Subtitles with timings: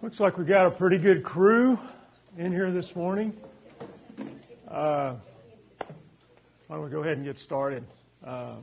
[0.00, 1.76] Looks like we got a pretty good crew
[2.36, 3.36] in here this morning.
[4.68, 5.14] Uh,
[6.68, 7.84] why don't we go ahead and get started?
[8.24, 8.54] Uh,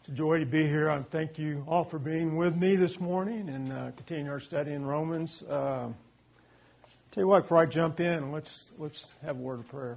[0.00, 0.90] it's a joy to be here.
[0.90, 4.72] I thank you all for being with me this morning and uh, continuing our study
[4.72, 5.42] in Romans.
[5.42, 5.88] Uh,
[7.10, 9.96] tell you what, before I jump in, let's let's have a word of prayer.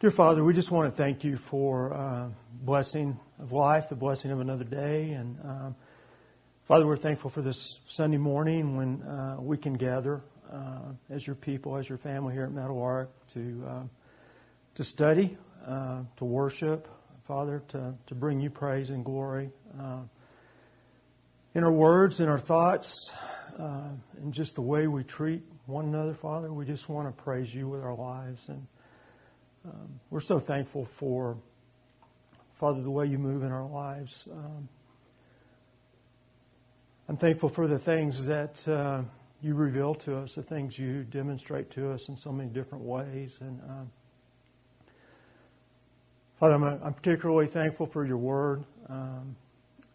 [0.00, 2.28] Dear Father, we just want to thank you for uh,
[2.62, 5.76] blessing of life, the blessing of another day, and um,
[6.68, 10.20] Father, we're thankful for this Sunday morning when uh, we can gather
[10.52, 13.82] uh, as your people, as your family here at Meadowlark to uh,
[14.74, 16.86] to study, uh, to worship,
[17.26, 19.48] Father, to to bring you praise and glory
[19.80, 20.00] uh,
[21.54, 23.14] in our words, in our thoughts,
[23.58, 23.88] uh,
[24.18, 26.52] and just the way we treat one another, Father.
[26.52, 28.66] We just want to praise you with our lives, and
[29.64, 31.38] um, we're so thankful for
[32.56, 34.28] Father the way you move in our lives.
[34.30, 34.68] Um,
[37.10, 39.00] I'm thankful for the things that uh,
[39.40, 43.38] you reveal to us, the things you demonstrate to us in so many different ways.
[43.40, 43.90] And um,
[46.38, 49.34] Father, I'm, I'm, particularly thankful for your word um,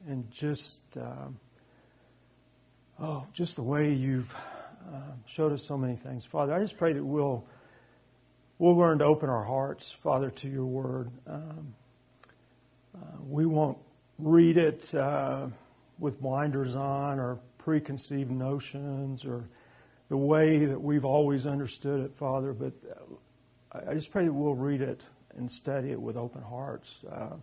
[0.08, 1.38] and just um,
[3.00, 4.34] oh, just the way you've
[4.92, 6.52] uh, showed us so many things, Father.
[6.52, 7.46] I just pray that we'll
[8.58, 11.12] we'll learn to open our hearts, Father, to your word.
[11.28, 11.76] Um,
[12.96, 13.78] uh, we won't
[14.18, 15.50] read it uh,
[16.00, 19.48] with blinders on or preconceived notions or
[20.10, 22.74] the way that we've always understood it, Father, but
[23.72, 25.04] uh, I just pray that we'll read it
[25.36, 27.36] and study it with open hearts uh,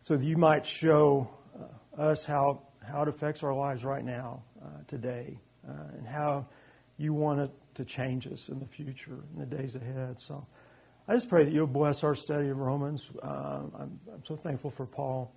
[0.00, 4.42] so that you might show uh, us how, how it affects our lives right now,
[4.62, 6.46] uh, today, uh, and how
[6.96, 10.20] you want it to change us in the future, in the days ahead.
[10.20, 10.46] So
[11.06, 13.08] I just pray that you'll bless our study of Romans.
[13.22, 15.32] I'm, I'm so thankful for Paul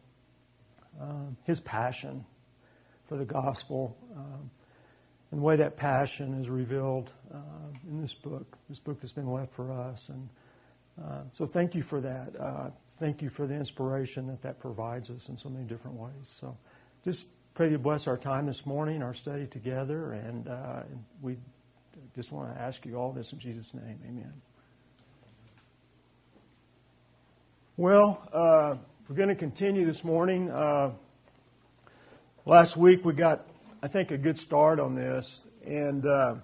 [0.99, 2.25] um, his passion
[3.07, 4.49] for the gospel um,
[5.31, 7.37] and the way that passion is revealed uh,
[7.89, 10.09] in this book, this book that's been left for us.
[10.09, 10.29] And
[11.01, 12.33] uh, so thank you for that.
[12.37, 12.69] Uh,
[12.99, 16.11] thank you for the inspiration that that provides us in so many different ways.
[16.23, 16.57] So
[17.05, 21.37] just pray you bless our time this morning, our study together, and, uh, and we
[22.13, 23.99] just want to ask you all this in Jesus' name.
[24.05, 24.33] Amen.
[27.77, 28.75] Well, uh,
[29.11, 30.49] we're going to continue this morning.
[30.49, 30.89] Uh,
[32.45, 33.45] last week we got,
[33.83, 36.35] I think, a good start on this, and uh,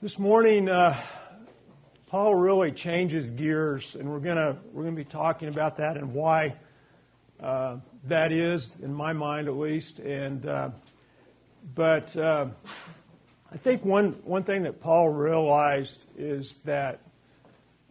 [0.00, 0.96] this morning uh,
[2.06, 5.96] Paul really changes gears, and we're going to we're going to be talking about that
[5.96, 6.54] and why
[7.40, 9.98] uh, that is, in my mind at least.
[9.98, 10.70] And uh,
[11.74, 12.46] but uh,
[13.50, 17.00] I think one one thing that Paul realized is that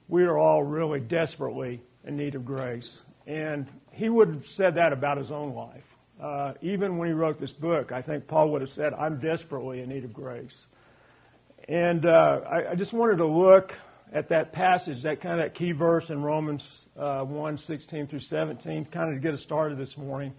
[0.08, 3.04] we are all really desperately in need of grace.
[3.28, 5.86] And he would have said that about his own life.
[6.20, 9.82] Uh, even when he wrote this book, I think Paul would have said, I'm desperately
[9.82, 10.66] in need of grace.
[11.68, 13.74] And uh, I, I, just wanted to look
[14.12, 18.20] at that passage, that kind of that key verse in Romans uh, 1 16 through
[18.20, 20.34] 17, kind of to get us started this morning.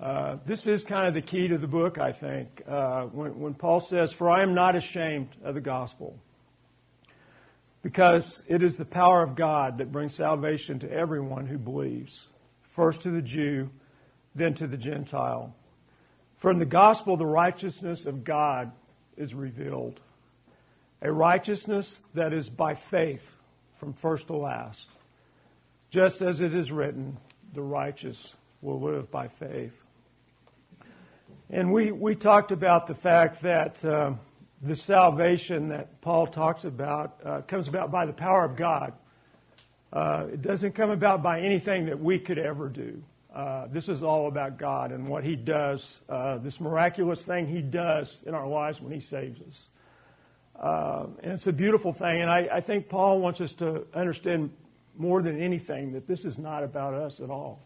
[0.00, 3.54] Uh, this is kind of the key to the book, I think, uh, when, when
[3.54, 6.18] Paul says, For I am not ashamed of the gospel
[7.84, 12.28] because it is the power of God that brings salvation to everyone who believes,
[12.62, 13.68] first to the Jew,
[14.34, 15.54] then to the Gentile.
[16.38, 18.72] For in the gospel, the righteousness of God
[19.18, 20.00] is revealed,
[21.02, 23.30] a righteousness that is by faith
[23.76, 24.88] from first to last.
[25.90, 27.18] Just as it is written,
[27.52, 29.78] the righteous will live by faith.
[31.50, 33.84] And we, we talked about the fact that.
[33.84, 34.14] Uh,
[34.64, 38.94] the salvation that Paul talks about uh, comes about by the power of God.
[39.92, 43.02] Uh, it doesn't come about by anything that we could ever do.
[43.34, 47.60] Uh, this is all about God and what He does, uh, this miraculous thing He
[47.60, 49.68] does in our lives when He saves us.
[50.58, 52.22] Uh, and it's a beautiful thing.
[52.22, 54.50] And I, I think Paul wants us to understand
[54.96, 57.60] more than anything that this is not about us at all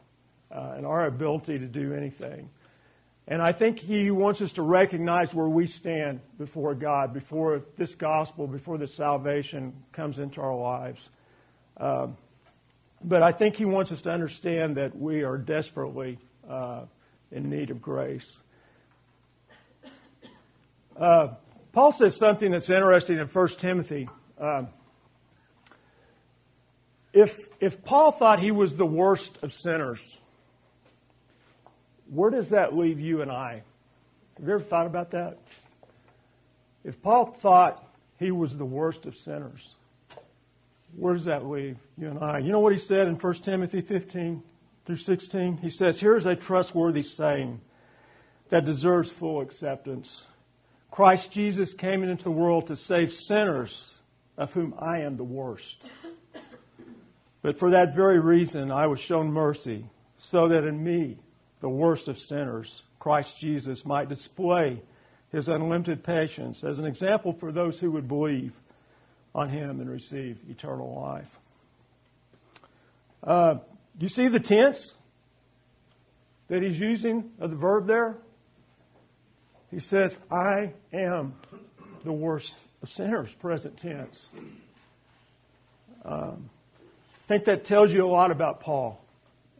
[0.50, 2.48] uh, and our ability to do anything.
[3.30, 7.94] And I think he wants us to recognize where we stand before God, before this
[7.94, 11.10] gospel, before this salvation comes into our lives.
[11.76, 12.06] Uh,
[13.04, 16.86] but I think he wants us to understand that we are desperately uh,
[17.30, 18.34] in need of grace.
[20.96, 21.34] Uh,
[21.72, 24.08] Paul says something that's interesting in 1 Timothy.
[24.40, 24.62] Uh,
[27.12, 30.17] if, if Paul thought he was the worst of sinners,
[32.10, 33.62] where does that leave you and I?
[34.38, 35.38] Have you ever thought about that?
[36.84, 37.84] If Paul thought
[38.18, 39.76] he was the worst of sinners,
[40.96, 42.38] where does that leave you and I?
[42.38, 44.42] You know what he said in 1 Timothy 15
[44.86, 45.58] through 16?
[45.58, 47.60] He says, Here's a trustworthy saying
[48.48, 50.26] that deserves full acceptance.
[50.90, 53.98] Christ Jesus came into the world to save sinners,
[54.36, 55.84] of whom I am the worst.
[57.42, 61.18] But for that very reason, I was shown mercy, so that in me,
[61.60, 64.82] the worst of sinners, Christ Jesus might display
[65.30, 68.52] his unlimited patience as an example for those who would believe
[69.34, 71.38] on him and receive eternal life.
[73.22, 73.56] Uh,
[73.98, 74.94] you see the tense
[76.48, 78.16] that he's using of the verb there?
[79.70, 81.34] He says, I am
[82.04, 84.28] the worst of sinners, present tense.
[86.04, 86.48] Um,
[87.24, 89.04] I think that tells you a lot about Paul.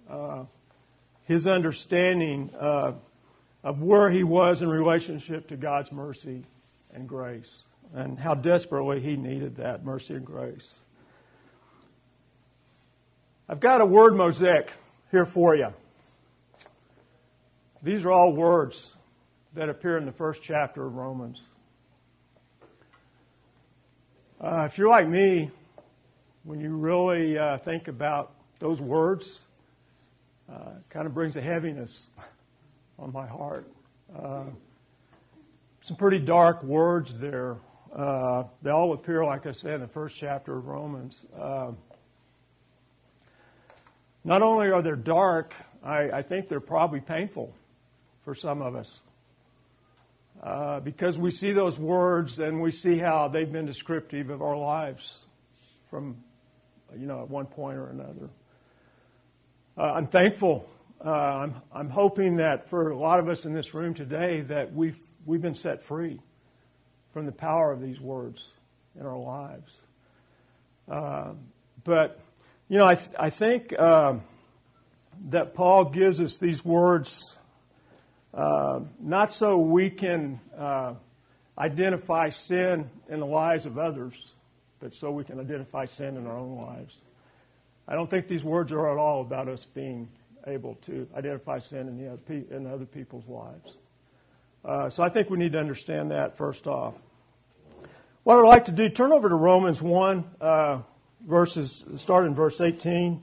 [0.09, 0.45] Uh,
[1.29, 2.93] his understanding uh,
[3.63, 6.43] of where he was in relationship to God's mercy
[6.95, 10.81] and grace, and how desperately he needed that mercy and grace.
[13.47, 14.73] I've got a word mosaic
[15.11, 15.69] here for you.
[17.83, 18.95] These are all words
[19.53, 21.43] that appear in the first chapter of Romans.
[24.41, 25.51] Uh, if you're like me,
[26.45, 29.41] when you really uh, think about those words,
[30.51, 32.09] uh, kind of brings a heaviness
[32.99, 33.71] on my heart.
[34.17, 34.45] Uh,
[35.83, 37.57] some pretty dark words there.
[37.95, 41.27] Uh, they all appear, like I said, in the first chapter of Romans.
[41.39, 41.73] Uh,
[44.25, 47.55] not only are they dark, I, I think they're probably painful
[48.25, 49.03] for some of us.
[50.43, 54.57] Uh, because we see those words and we see how they've been descriptive of our
[54.57, 55.19] lives
[55.91, 56.17] from,
[56.97, 58.29] you know, at one point or another.
[59.79, 60.69] Uh, I'm thankful.
[61.05, 64.75] Uh, I'm, I'm hoping that for a lot of us in this room today that
[64.75, 66.19] we've, we've been set free
[67.13, 68.55] from the power of these words
[68.99, 69.73] in our lives.
[70.91, 71.35] Uh,
[71.85, 72.19] but,
[72.69, 74.23] you know, I, th- I think um,
[75.29, 77.37] that Paul gives us these words
[78.35, 80.95] uh, not so we can uh,
[81.57, 84.33] identify sin in the lives of others,
[84.81, 86.99] but so we can identify sin in our own lives.
[87.89, 90.11] I don't think these words are at all about us being
[90.47, 93.79] able to identify sin in, the other, pe- in other people's lives.
[94.63, 96.95] Uh, so I think we need to understand that first off.
[98.25, 100.81] What I'd like to do, turn over to Romans 1, uh,
[101.27, 103.23] verses, start in verse 18.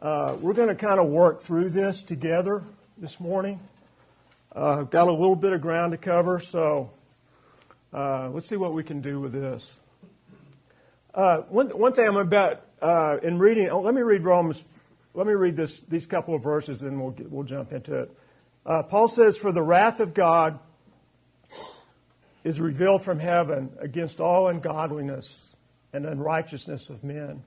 [0.00, 2.62] Uh, we're going to kind of work through this together
[2.96, 3.58] this morning.
[4.54, 6.92] Uh, got a little bit of ground to cover, so
[7.92, 9.76] uh, let's see what we can do with this.
[11.12, 13.68] Uh, one, one thing I'm about uh, in reading.
[13.70, 14.62] Oh, let me read Romans.
[15.14, 18.10] Let me read this these couple of verses, and we'll we'll jump into it.
[18.64, 20.58] Uh, Paul says, "For the wrath of God
[22.44, 25.54] is revealed from heaven against all ungodliness
[25.92, 27.42] and unrighteousness of men,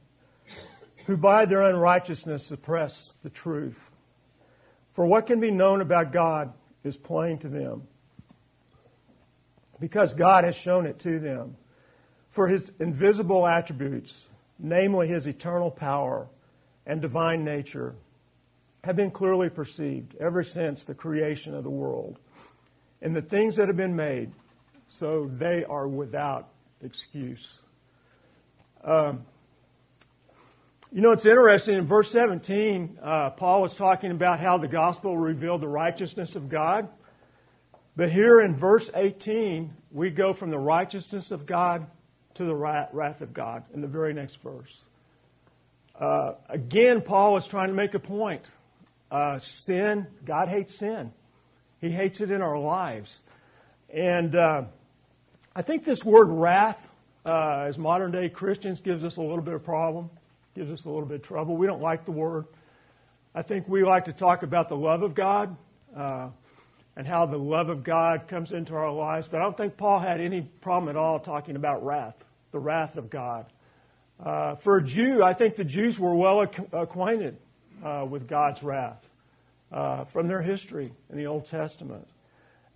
[1.05, 3.91] who by their unrighteousness suppress the truth.
[4.93, 6.53] For what can be known about God?"
[6.83, 7.87] is plain to them
[9.79, 11.57] because God has shown it to them.
[12.29, 14.28] For his invisible attributes,
[14.59, 16.27] namely his eternal power
[16.85, 17.95] and divine nature,
[18.83, 22.19] have been clearly perceived ever since the creation of the world
[23.01, 24.31] and the things that have been made,
[24.87, 26.49] so they are without
[26.81, 27.59] excuse.
[28.83, 29.25] Um,
[30.91, 31.75] you know, it's interesting.
[31.75, 36.49] In verse 17, uh, Paul was talking about how the gospel revealed the righteousness of
[36.49, 36.89] God.
[37.95, 41.85] But here in verse 18, we go from the righteousness of God
[42.35, 44.77] to the wrath of God in the very next verse.
[45.99, 48.43] Uh, again, Paul is trying to make a point.
[49.11, 51.11] Uh, sin, God hates sin.
[51.81, 53.21] He hates it in our lives.
[53.93, 54.63] And uh,
[55.55, 56.87] I think this word wrath,
[57.25, 60.09] uh, as modern day Christians, gives us a little bit of problem
[60.59, 61.55] gives us a little bit of trouble.
[61.55, 62.45] We don't like the word.
[63.33, 65.55] I think we like to talk about the love of God
[65.95, 66.29] uh,
[66.99, 69.99] and how the love of God comes into our lives, but I don't think Paul
[69.99, 73.45] had any problem at all talking about wrath, the wrath of God.
[74.21, 77.37] Uh, for a Jew, I think the Jews were well ac- acquainted
[77.85, 79.01] uh, with God's wrath
[79.71, 82.05] uh, from their history in the Old Testament.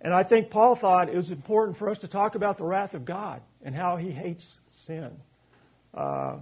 [0.00, 2.94] And I think Paul thought it was important for us to talk about the wrath
[2.94, 5.10] of God and how he hates sin.
[5.92, 6.36] Uh,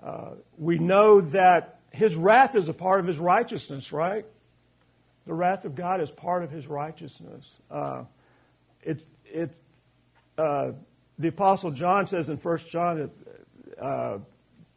[0.00, 4.26] uh, we know that his wrath is a part of his righteousness, right?
[5.26, 7.56] The wrath of God is part of his righteousness.
[7.70, 8.04] Uh,
[8.82, 9.50] it, it,
[10.38, 10.72] uh,
[11.18, 14.18] the Apostle John says in 1 John that, uh,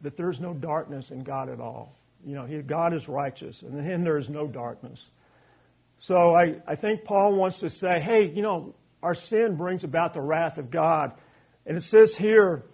[0.00, 1.96] that there's no darkness in God at all.
[2.26, 5.10] You know, he, God is righteous, and in him there is no darkness.
[5.98, 10.14] So I, I think Paul wants to say, hey, you know, our sin brings about
[10.14, 11.12] the wrath of God.
[11.66, 12.64] And it says here,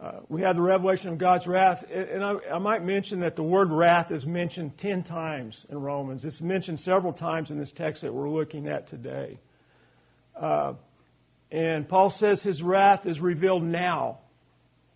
[0.00, 3.42] uh, we had the revelation of God's wrath, and I, I, might mention that the
[3.42, 6.24] word wrath is mentioned ten times in Romans.
[6.24, 9.38] It's mentioned several times in this text that we're looking at today.
[10.34, 10.72] Uh,
[11.50, 14.20] and Paul says his wrath is revealed now.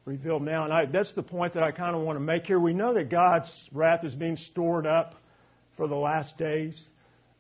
[0.07, 0.65] Revealed now.
[0.65, 2.59] And I, that's the point that I kind of want to make here.
[2.59, 5.17] We know that God's wrath is being stored up
[5.77, 6.89] for the last days,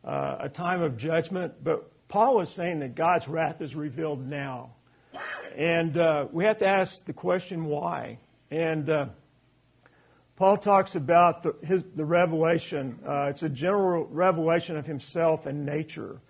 [0.04, 1.62] uh, a time of judgment.
[1.62, 4.73] But Paul is saying that God's wrath is revealed now.
[5.56, 8.18] And uh, we have to ask the question why.
[8.50, 9.06] And uh,
[10.37, 12.99] Paul talks about the, his, the revelation.
[13.06, 16.20] Uh, it's a general revelation of himself and nature.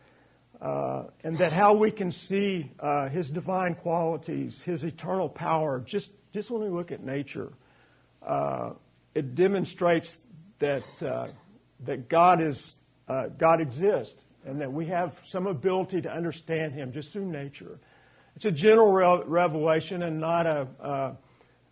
[0.60, 6.10] Uh, and that how we can see uh, his divine qualities, his eternal power, just,
[6.32, 7.52] just when we look at nature,
[8.26, 8.70] uh,
[9.14, 10.18] it demonstrates
[10.58, 10.82] that,
[11.80, 12.76] that God, is,
[13.06, 17.78] God exists and that we have some ability to understand him just through nature.
[18.36, 21.14] It's a general re- revelation and not a, uh,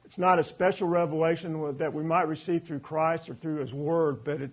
[0.04, 4.24] it's not a special revelation that we might receive through Christ or through His Word,
[4.24, 4.50] but it,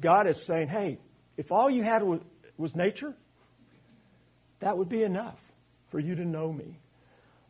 [0.00, 0.98] God is saying, hey,
[1.36, 2.20] if all you had was,
[2.56, 3.14] was, nature,
[4.60, 5.38] that would be enough
[5.90, 6.78] for you to know me.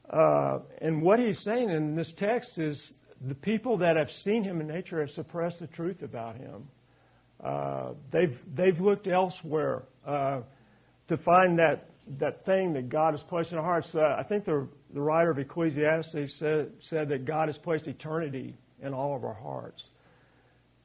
[0.09, 4.61] Uh, and what He's saying in this text is the people that have seen Him
[4.61, 6.67] in nature have suppressed the truth about Him.
[7.45, 10.41] Uh, they've, they've looked elsewhere uh,
[11.09, 13.95] to find that that thing that God has placed in our hearts.
[13.95, 18.57] Uh, I think the, the writer of Ecclesiastes said, said that God has placed eternity
[18.83, 19.87] in all of our hearts.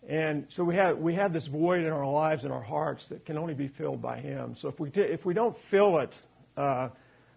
[0.07, 3.25] And so we have, we have this void in our lives and our hearts that
[3.25, 4.55] can only be filled by Him.
[4.55, 6.15] So if we, if we don't fill it
[6.55, 6.89] uh,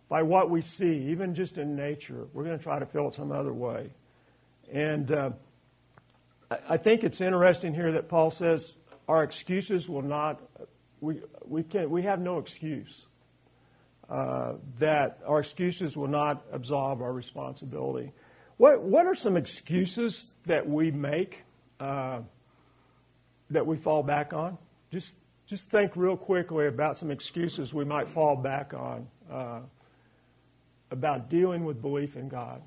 [0.09, 3.15] by what we see, even just in nature, we're going to try to fill it
[3.15, 3.91] some other way.
[4.71, 5.31] And uh,
[6.69, 8.75] I, think it's interesting here that Paul says
[9.09, 10.43] our excuses will not,
[11.01, 13.07] we, we, can, we have no excuse
[14.09, 18.11] uh, that our excuses will not absolve our responsibility.
[18.57, 21.45] What, what are some excuses that we make
[21.79, 22.21] uh,
[23.51, 24.57] that we fall back on?
[24.91, 25.13] Just,
[25.47, 29.61] just think real quickly about some excuses we might fall back on uh,
[30.91, 32.63] about dealing with belief in God.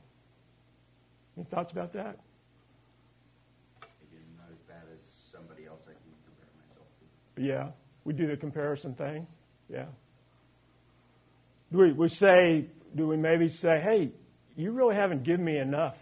[1.36, 2.20] Any thoughts about that?
[3.82, 5.00] Again, not as bad as
[5.32, 6.88] somebody else I can compare myself
[7.36, 7.42] to.
[7.42, 7.72] Yeah,
[8.06, 9.26] we do the comparison thing.
[9.68, 9.86] Yeah
[11.72, 14.12] do we, we say, do we maybe say, hey,
[14.56, 15.98] you really haven't given me enough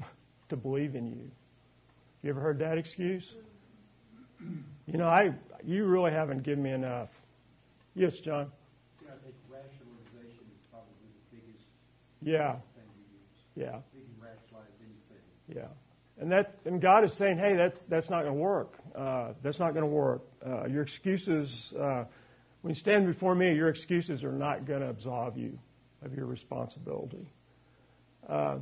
[0.48, 1.30] to believe in you?
[2.22, 3.34] You ever heard that excuse?
[4.86, 7.10] You know, I, you really haven't given me enough.
[7.94, 8.50] Yes, John.
[9.02, 10.88] Yeah, I think rationalization is probably
[11.30, 11.66] the biggest
[12.22, 12.52] yeah.
[12.52, 13.70] thing we use.
[13.72, 13.78] Yeah.
[13.94, 15.22] We can rationalize anything.
[15.54, 15.68] Yeah.
[16.20, 18.74] And that, and God is saying, hey, that, that's not going to work.
[18.94, 20.22] Uh, that's not going to work.
[20.44, 22.04] Uh, your excuses, uh,
[22.64, 25.58] when you stand before me, your excuses are not going to absolve you
[26.02, 27.28] of your responsibility.
[28.26, 28.56] Uh,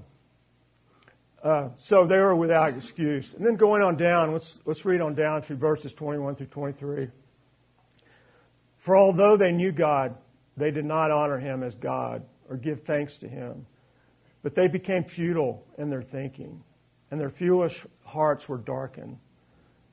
[1.41, 3.35] uh, so they were without excuse.
[3.35, 7.11] And then going on down, let's, let's read on down through verses 21 through 23.
[8.79, 10.17] For although they knew God,
[10.57, 13.67] they did not honor him as God or give thanks to him.
[14.43, 16.65] But they became futile in their thinking,
[17.13, 19.19] and their foolish hearts were darkened.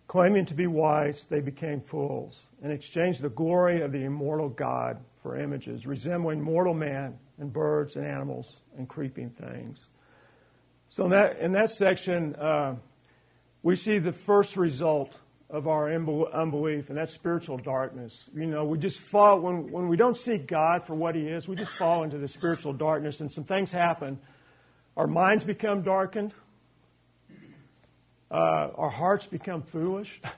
[0.10, 5.00] Claiming to be wise, they became fools and exchanged the glory of the immortal God
[5.22, 9.90] for images resembling mortal man and birds and animals and creeping things.
[10.90, 12.78] So in that, in that section, uh,
[13.62, 15.16] we see the first result
[15.52, 18.32] of our unbelief, and that's spiritual darkness.
[18.34, 21.48] You know, we just fall, when, when we don't see God for what He is,
[21.48, 24.18] we just fall into the spiritual darkness, and some things happen.
[24.98, 26.34] Our minds become darkened,
[28.32, 30.22] uh, our hearts become foolish.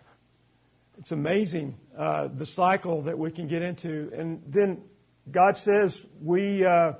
[1.02, 4.12] It's amazing uh, the cycle that we can get into.
[4.16, 4.84] And then
[5.32, 6.94] God says we, uh,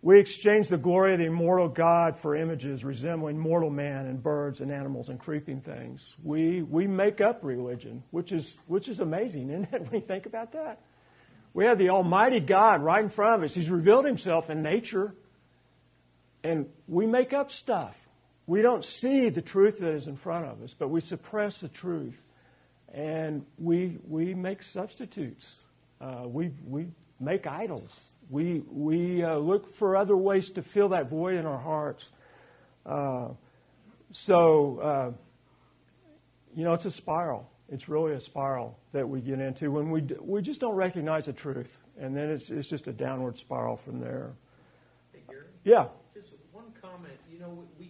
[0.00, 4.62] we exchange the glory of the immortal God for images resembling mortal man and birds
[4.62, 6.14] and animals and creeping things.
[6.22, 10.24] We, we make up religion, which is, which is amazing, isn't it, when you think
[10.24, 10.80] about that?
[11.52, 13.54] We have the Almighty God right in front of us.
[13.54, 15.14] He's revealed Himself in nature,
[16.42, 17.96] and we make up stuff.
[18.46, 21.68] We don't see the truth that is in front of us, but we suppress the
[21.68, 22.20] truth.
[22.92, 25.56] And we, we make substitutes.
[26.00, 26.86] Uh, we, we
[27.18, 27.98] make idols.
[28.30, 32.10] We, we uh, look for other ways to fill that void in our hearts.
[32.86, 33.28] Uh,
[34.12, 35.12] so, uh,
[36.54, 37.50] you know, it's a spiral.
[37.68, 41.32] It's really a spiral that we get into when we, we just don't recognize the
[41.32, 41.70] truth.
[41.98, 44.34] And then it's, it's just a downward spiral from there.
[45.12, 45.46] Hey, Gary?
[45.64, 45.86] Yeah.
[46.14, 47.14] Just one comment.
[47.30, 47.83] You know, we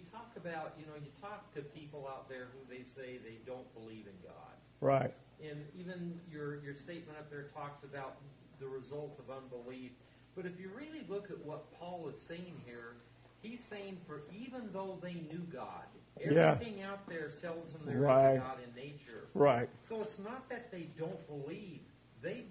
[0.45, 4.07] about, you know, you talk to people out there who they say they don't believe
[4.07, 4.55] in God.
[4.81, 5.15] Right.
[5.43, 8.17] And even your, your statement up there talks about
[8.61, 9.93] the result of unbelief.
[10.37, 12.97] But if you really look at what Paul is saying here,
[13.43, 15.85] He's saying for even though they knew God,
[16.19, 16.53] Yeah.
[16.53, 18.35] everything out there tells them there is Right.
[18.37, 19.29] a God in nature.
[19.35, 19.69] Right.
[19.87, 21.81] So it's not that they don't believe.
[22.23, 22.45] They,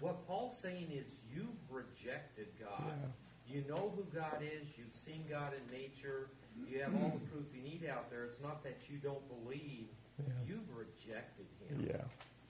[0.00, 2.92] what Paul's saying is, you've rejected God.
[3.46, 4.66] You know who God is.
[4.76, 6.28] You've seen God in nature.
[6.68, 8.24] You have all the proof you need out there.
[8.24, 9.88] It's not that you don't believe.
[10.18, 10.32] Yeah.
[10.46, 11.86] You've rejected Him.
[11.86, 12.02] Yeah.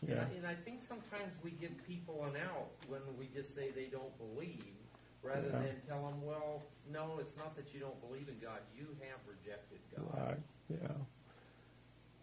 [0.02, 0.24] And, Yeah.
[0.24, 3.86] I, and I think sometimes we give people an out when we just say they
[3.86, 4.74] don't believe,
[5.22, 5.62] rather Yeah.
[5.62, 8.58] than tell them, well, no, it's not that you don't believe in God.
[8.76, 10.28] You have rejected God.
[10.28, 10.42] Right.
[10.68, 10.96] Yeah.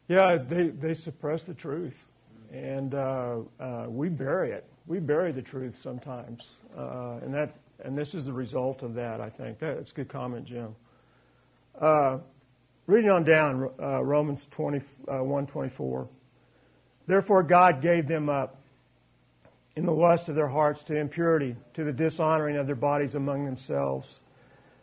[0.07, 0.35] Yeah.
[0.37, 2.07] They they suppress the truth,
[2.51, 4.65] and uh, uh, we bury it.
[4.87, 6.43] We bury the truth sometimes,
[6.75, 7.55] uh, and that
[7.85, 9.21] and this is the result of that.
[9.21, 10.75] I think that, that's a good comment, Jim.
[11.77, 12.19] Uh,
[12.87, 16.07] reading on down, uh, Romans 20, uh, 124.
[17.07, 18.57] Therefore, God gave them up
[19.75, 23.45] in the lust of their hearts to impurity, to the dishonoring of their bodies among
[23.45, 24.19] themselves,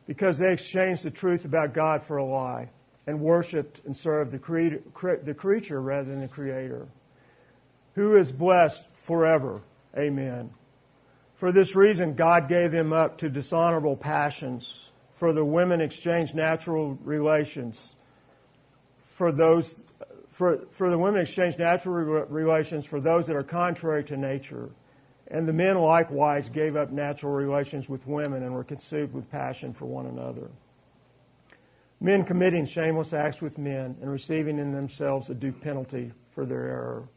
[0.06, 2.70] because they exchanged the truth about God for a lie
[3.06, 6.86] and worshipped and served the, creator, cre- the creature rather than the Creator,
[7.94, 9.62] who is blessed forever.
[9.96, 10.50] Amen.
[11.34, 14.85] For this reason, God gave them up to dishonorable passions.
[15.16, 17.96] For the women exchanged natural relations.
[19.08, 19.82] For those,
[20.30, 24.68] for, for the women exchanged natural re- relations for those that are contrary to nature.
[25.28, 29.72] And the men likewise gave up natural relations with women and were consumed with passion
[29.72, 30.50] for one another.
[31.98, 36.66] Men committing shameless acts with men and receiving in themselves a due penalty for their
[36.68, 37.08] error.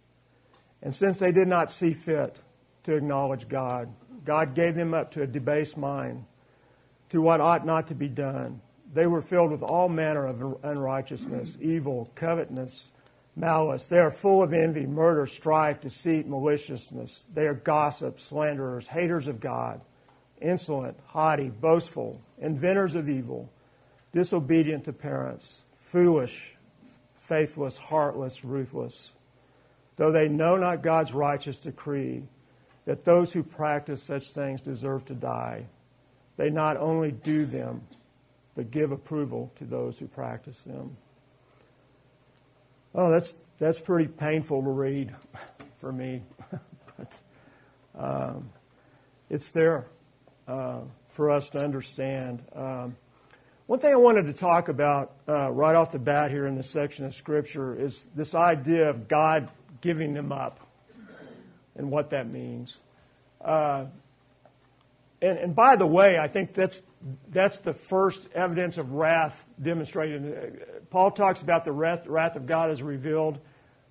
[0.81, 2.39] And since they did not see fit
[2.83, 6.23] to acknowledge God, God gave them up to a debased mind,
[7.09, 8.61] to what ought not to be done.
[8.93, 12.91] They were filled with all manner of unrighteousness, evil, covetousness,
[13.35, 13.87] malice.
[13.87, 17.25] They are full of envy, murder, strife, deceit, maliciousness.
[17.33, 19.81] They are gossips, slanderers, haters of God,
[20.41, 23.49] insolent, haughty, boastful, inventors of evil,
[24.11, 26.55] disobedient to parents, foolish,
[27.15, 29.13] faithless, heartless, ruthless.
[29.97, 32.23] Though they know not God's righteous decree
[32.85, 35.65] that those who practice such things deserve to die,
[36.39, 37.81] they not only do them,
[38.55, 40.95] but give approval to those who practice them.
[42.95, 45.13] Oh, that's that's pretty painful to read
[45.81, 46.21] for me.
[46.97, 47.19] but,
[47.99, 48.49] um,
[49.29, 49.87] it's there
[50.47, 52.41] uh, for us to understand.
[52.55, 52.95] Um,
[53.67, 56.69] one thing I wanted to talk about uh, right off the bat here in this
[56.69, 60.61] section of Scripture is this idea of God giving them up
[61.75, 62.77] and what that means.
[63.43, 63.87] Uh,
[65.21, 66.81] and, and by the way, I think that's
[67.29, 70.89] that's the first evidence of wrath demonstrated.
[70.89, 73.39] Paul talks about the wrath, wrath of God is revealed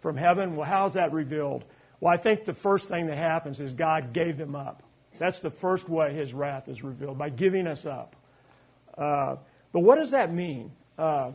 [0.00, 0.56] from heaven.
[0.56, 1.64] Well, how's that revealed?
[2.00, 4.82] Well, I think the first thing that happens is God gave them up.
[5.18, 8.14] That's the first way His wrath is revealed by giving us up.
[8.96, 9.36] Uh,
[9.72, 10.70] but what does that mean?
[10.98, 11.32] Uh,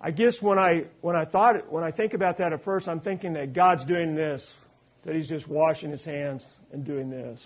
[0.00, 3.00] I guess when I when I thought when I think about that at first, I'm
[3.00, 4.56] thinking that God's doing this,
[5.04, 7.44] that He's just washing His hands and doing this.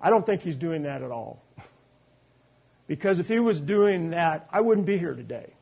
[0.00, 1.42] I don't think He's doing that at all.
[2.86, 5.52] Because if He was doing that, I wouldn't be here today.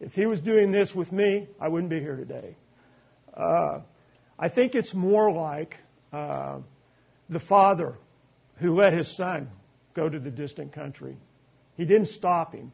[0.00, 2.56] If He was doing this with me, I wouldn't be here today.
[3.34, 3.80] Uh,
[4.38, 5.76] I think it's more like
[6.12, 6.58] uh,
[7.28, 7.98] the father
[8.56, 9.50] who let his son
[9.94, 11.16] go to the distant country.
[11.76, 12.72] He didn't stop him,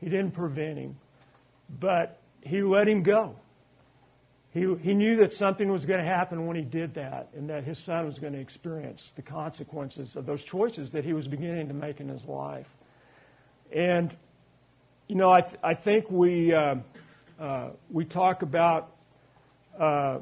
[0.00, 0.96] he didn't prevent him,
[1.80, 3.36] but he let him go.
[4.54, 7.64] He, he knew that something was going to happen when he did that, and that
[7.64, 11.66] his son was going to experience the consequences of those choices that he was beginning
[11.68, 12.68] to make in his life.
[13.72, 14.16] And,
[15.08, 16.76] you know, I, th- I think we, uh,
[17.40, 18.92] uh, we talk about
[19.76, 20.18] uh,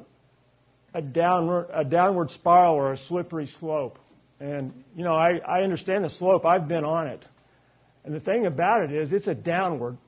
[0.95, 3.99] a, downward, a downward spiral or a slippery slope.
[4.41, 7.29] And, you know, I, I understand the slope, I've been on it.
[8.07, 9.99] And the thing about it is, it's a downward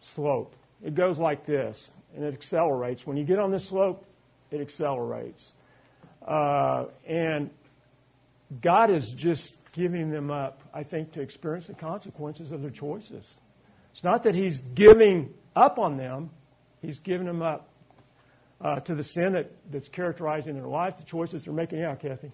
[0.00, 0.54] slope.
[0.84, 3.06] It goes like this and it accelerates.
[3.06, 4.04] When you get on this slope,
[4.50, 5.52] it accelerates.
[6.26, 7.50] Uh, and
[8.60, 13.26] God is just giving them up, I think, to experience the consequences of their choices.
[13.92, 16.30] It's not that He's giving up on them,
[16.80, 17.68] He's giving them up
[18.60, 21.78] uh, to the sin that, that's characterizing their life, the choices they're making.
[21.78, 22.30] Yeah, Kathy.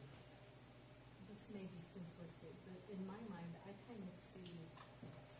[1.31, 4.53] This may be simplistic, but in my mind, I kind of see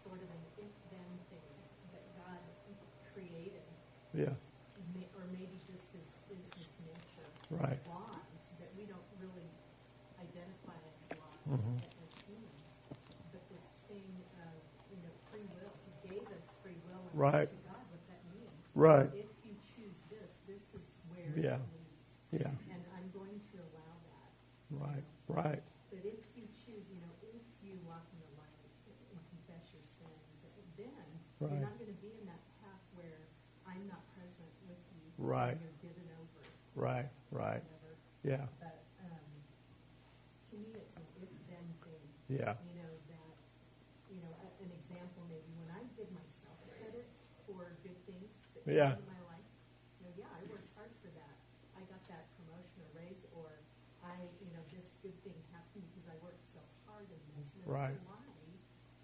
[0.03, 1.51] sort of an if-then thing
[1.93, 2.41] that God
[3.13, 3.67] created,
[4.15, 4.33] Yeah,
[4.97, 7.29] may- or maybe just his, is his nature.
[7.53, 7.79] Right.
[7.89, 9.49] Laws that we don't really
[10.21, 11.77] identify as laws Mhm.
[12.01, 12.61] as humans,
[13.33, 14.09] but this thing
[14.41, 14.57] of,
[14.89, 15.73] you know, free will.
[15.85, 17.51] He gave us free will, and Right.
[17.51, 18.63] to God what that means.
[18.79, 19.11] Right.
[19.11, 21.59] If you choose this, this is where Yeah.
[21.59, 22.15] it leads.
[22.31, 24.31] yeah, And I'm going to allow that.
[24.71, 25.63] right, right.
[25.91, 28.71] But if you choose, you know, if you walk in the light
[29.11, 30.15] and confess your sins,
[30.79, 30.95] then,
[31.41, 31.51] Right.
[31.51, 33.27] you're not going to be in that path where
[33.67, 35.03] I'm not present with you.
[35.19, 35.59] Right.
[35.59, 36.43] You're given over,
[36.77, 37.63] Right, right.
[37.65, 37.99] whatever.
[38.23, 39.27] Yeah, But um,
[40.51, 42.07] to me, it's an if-then thing.
[42.29, 42.55] yeah,
[48.69, 48.99] know,
[57.69, 57.93] Right.
[57.93, 58.49] It's a lie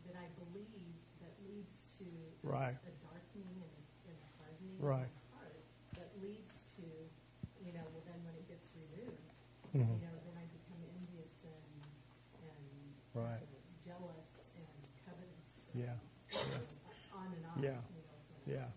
[0.09, 0.73] that I believe
[1.21, 2.07] that leads to
[2.43, 2.73] Right.
[2.81, 5.05] a darkening and a, and a hardening Right.
[5.05, 5.61] of the heart
[6.01, 6.87] that leads to,
[7.61, 9.21] you know, well then when it gets removed,
[9.77, 10.01] Mhm.
[10.01, 11.85] you know, then I become envious and,
[12.41, 12.65] and
[13.13, 13.43] Right.
[13.45, 13.47] uh,
[13.85, 15.69] jealous and covetous.
[15.77, 15.93] yeah,
[16.33, 16.65] and
[17.13, 17.63] On and on.
[17.63, 17.81] Yeah.
[17.93, 18.71] you know, from- yeah.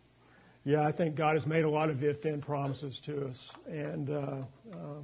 [0.68, 4.44] Yeah, I think God has made a lot of if-then promises to us, and uh,
[4.76, 5.00] uh,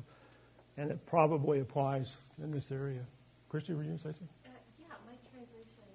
[0.75, 2.99] and it probably applies in this area.
[3.47, 4.27] Christy, were you going to say something?
[4.43, 5.87] Uh, yeah, my translation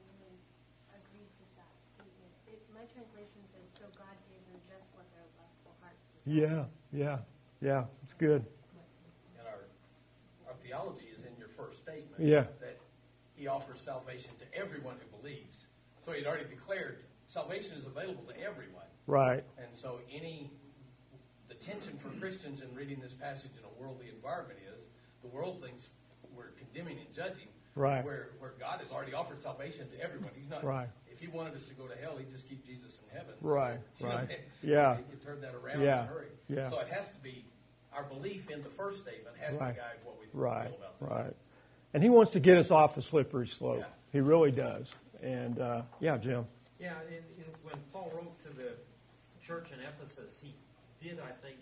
[0.88, 2.64] agrees with that statement.
[2.72, 6.00] My translation says, "So God gave them just what their lustful hearts.
[6.24, 7.20] Yeah, yeah,
[7.60, 7.84] yeah.
[8.04, 8.48] It's good.
[9.36, 9.68] And our,
[10.48, 12.24] our theology is in your first statement.
[12.24, 12.48] Yeah.
[12.64, 12.80] That
[13.36, 15.68] he offers salvation to everyone who believes.
[16.00, 18.88] So he'd already declared salvation is available to everyone.
[19.08, 19.42] Right.
[19.56, 20.50] And so any,
[21.48, 24.84] the tension for Christians in reading this passage in a worldly environment is,
[25.22, 25.88] the world thinks
[26.36, 27.48] we're condemning and judging.
[27.74, 28.04] Right.
[28.04, 30.30] Where, where God has already offered salvation to everyone.
[30.34, 30.88] He's not, Right.
[31.10, 33.34] if he wanted us to go to hell, he'd just keep Jesus in heaven.
[33.40, 34.40] Right, So, you know, right.
[34.62, 34.96] Yeah.
[34.96, 36.26] He could turn that around Yeah, in a hurry.
[36.48, 36.68] yeah.
[36.68, 37.44] So it has to be,
[37.94, 39.74] our belief in the first statement has Right.
[39.74, 41.08] to guide what we Right, feel about this.
[41.08, 41.36] right.
[41.94, 43.78] And he wants to get us off the slippery slope.
[43.80, 43.86] Yeah.
[44.12, 44.92] He really does.
[45.22, 46.44] And uh, yeah, Jim.
[46.78, 48.72] Yeah, and, and when Paul wrote to the
[49.48, 50.52] church in Ephesus, he
[51.00, 51.56] did, I think,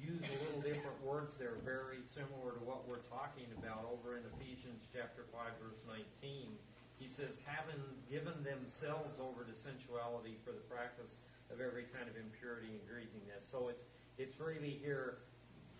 [0.00, 4.24] use a little different words there, very similar to what we're talking about over in
[4.40, 6.56] Ephesians chapter 5, verse 19.
[6.96, 11.12] He says, having given themselves over to sensuality for the practice
[11.52, 13.44] of every kind of impurity and greediness.
[13.44, 13.84] So it's,
[14.16, 15.20] it's really here,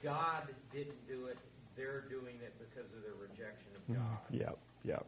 [0.05, 1.41] God didn't do it,
[1.81, 4.05] they're doing it because of their rejection of mm-hmm.
[4.05, 4.21] God.
[4.37, 5.07] Yep, yep.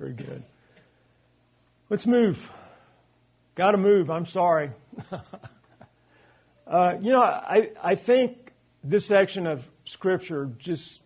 [0.00, 0.42] Very good.
[1.92, 2.48] Let's move.
[3.54, 4.10] Got to move.
[4.10, 4.70] I'm sorry.
[6.66, 11.02] uh, you know, I, I think this section of Scripture just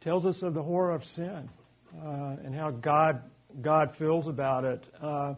[0.00, 1.50] tells us of the horror of sin
[2.02, 3.22] uh, and how God
[3.60, 4.84] God feels about it.
[5.00, 5.34] Uh,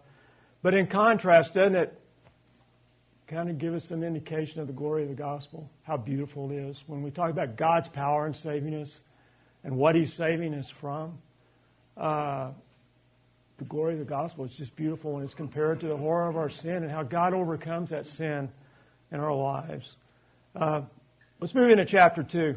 [0.63, 2.01] but in contrast, doesn't it
[3.27, 5.69] kind of give us an indication of the glory of the gospel?
[5.83, 9.03] How beautiful it is when we talk about God's power in saving us
[9.65, 11.19] and what He's saving us from.
[13.59, 16.37] The glory of the gospel is just beautiful when it's compared to the horror of
[16.37, 18.51] our sin and how God overcomes that sin
[19.11, 19.97] in our lives.
[20.55, 20.83] Uh,
[21.41, 22.57] let's move into chapter 2.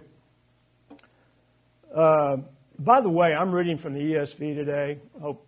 [1.96, 2.38] Uh,
[2.80, 5.00] by the way, I'm reading from the ESV today.
[5.18, 5.46] I Hope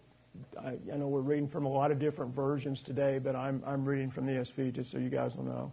[0.60, 3.86] I, I know we're reading from a lot of different versions today, but I'm, I'm
[3.86, 5.72] reading from the ESV just so you guys will know.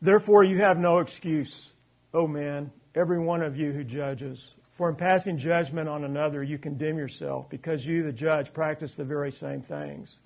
[0.00, 1.70] Therefore, you have no excuse,
[2.14, 4.54] O man, every one of you who judges.
[4.72, 9.04] For in passing judgment on another, you condemn yourself, because you, the judge, practice the
[9.04, 10.20] very same things.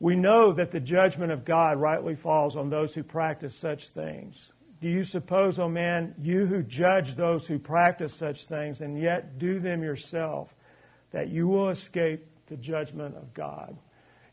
[0.00, 4.52] We know that the judgment of God rightly falls on those who practice such things.
[4.80, 9.38] Do you suppose, O man, you who judge those who practice such things and yet
[9.38, 10.54] do them yourself,
[11.10, 13.76] that you will escape the judgment of God?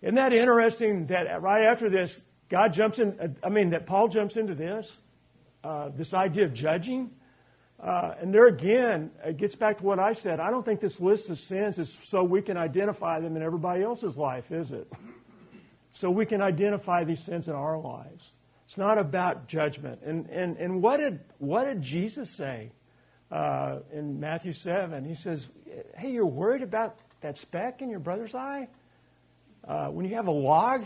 [0.02, 4.38] Isn't that interesting that right after this, God jumps in, I mean, that Paul jumps
[4.38, 4.90] into this,
[5.66, 7.12] uh, this idea of judging?
[7.84, 10.40] Uh, and there again, it gets back to what I said.
[10.40, 13.84] I don't think this list of sins is so we can identify them in everybody
[13.84, 14.90] else's life, is it?
[15.92, 18.32] So we can identify these sins in our lives.
[18.66, 20.02] It's not about judgment.
[20.04, 22.72] And, and, and what, did, what did Jesus say
[23.30, 25.04] uh, in Matthew 7?
[25.04, 25.50] He says,
[25.98, 28.70] Hey, you're worried about that speck in your brother's eye?
[29.68, 30.86] Uh, when you have a log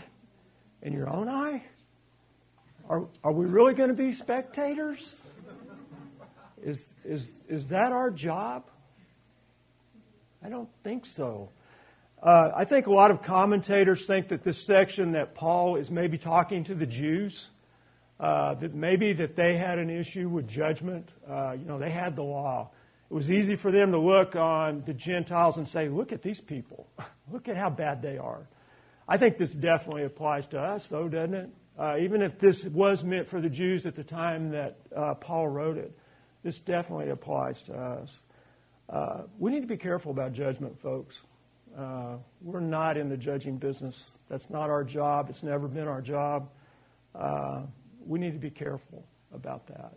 [0.82, 1.62] in your own eye?
[2.88, 5.16] Are, are we really going to be spectators?
[6.68, 8.64] Is, is, is that our job?
[10.44, 11.48] I don't think so.
[12.22, 16.18] Uh, I think a lot of commentators think that this section that Paul is maybe
[16.18, 17.48] talking to the Jews,
[18.20, 21.08] uh, that maybe that they had an issue with judgment.
[21.26, 22.68] Uh, you know, they had the law.
[23.10, 26.40] It was easy for them to look on the Gentiles and say, "Look at these
[26.40, 26.86] people.
[27.32, 28.46] Look at how bad they are."
[29.06, 31.50] I think this definitely applies to us, though, doesn't it?
[31.78, 35.48] Uh, even if this was meant for the Jews at the time that uh, Paul
[35.48, 35.96] wrote it,
[36.48, 38.22] this definitely applies to us.
[38.88, 41.20] Uh, we need to be careful about judgment, folks.
[41.76, 44.12] Uh, we're not in the judging business.
[44.30, 45.28] That's not our job.
[45.28, 46.48] It's never been our job.
[47.14, 47.64] Uh,
[48.06, 49.92] we need to be careful about that.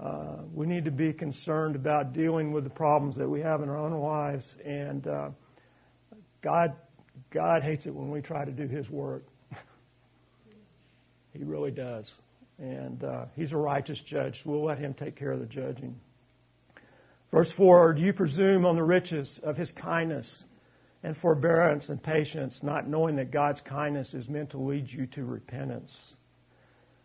[0.00, 3.68] Uh, we need to be concerned about dealing with the problems that we have in
[3.68, 4.56] our own lives.
[4.64, 5.28] And uh,
[6.40, 6.72] God,
[7.28, 9.26] God hates it when we try to do His work.
[11.34, 12.10] he really does.
[12.58, 14.42] And uh, He's a righteous judge.
[14.44, 15.98] We'll let Him take care of the judging.
[17.30, 20.44] Verse 4 Do you presume on the riches of His kindness
[21.02, 25.24] and forbearance and patience, not knowing that God's kindness is meant to lead you to
[25.24, 26.14] repentance?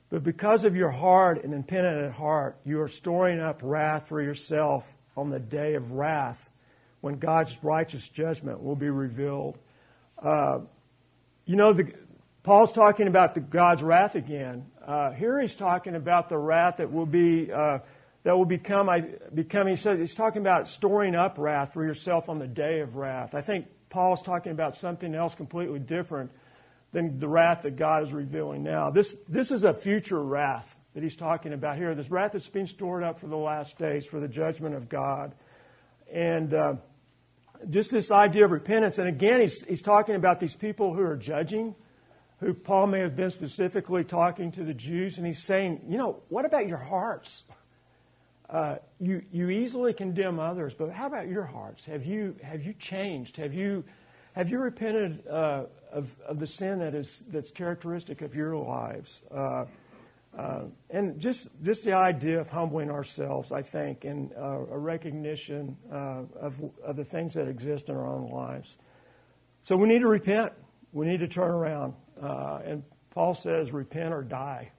[0.10, 4.84] But because of your hard and impenitent heart, you are storing up wrath for yourself
[5.16, 6.50] on the day of wrath
[7.02, 9.58] when God's righteous judgment will be revealed.
[10.22, 10.60] Uh,
[11.46, 11.94] you know, the,
[12.44, 14.66] Paul's talking about the, God's wrath again.
[14.86, 17.80] Uh, here he's talking about the wrath that will be uh,
[18.24, 18.90] that will become.
[18.90, 19.04] I.
[19.36, 23.36] He says he's talking about storing up wrath for yourself on the day of wrath.
[23.36, 26.32] I think Paul's talking about something else completely different
[26.92, 28.90] than the wrath that God is revealing now.
[28.90, 31.94] This this is a future wrath that he's talking about here.
[31.96, 35.34] This wrath that's being stored up for the last days for the judgment of God,
[36.12, 36.74] and uh,
[37.70, 38.98] just this idea of repentance.
[38.98, 41.76] And again, he's, he's talking about these people who are judging,
[42.40, 46.22] who Paul may have been specifically talking to the Jews, and he's saying, you know,
[46.30, 47.44] what about your hearts?
[48.50, 51.86] Uh, you, you easily condemn others, but how about your hearts?
[51.86, 53.38] Have you, have you changed?
[53.38, 53.84] Have you,
[54.34, 59.22] have you repented uh, of, of the sin that is, that's characteristic of your lives?
[59.30, 59.66] Uh,
[60.38, 65.76] uh, and just just the idea of humbling ourselves, I think, and uh, a recognition
[65.92, 68.78] uh, of of the things that exist in our own lives.
[69.64, 70.54] So we need to repent.
[70.94, 71.94] We need to turn around.
[72.22, 74.72] Uh, and Paul says, "Repent or die."